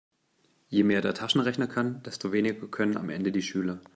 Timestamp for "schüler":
3.43-3.81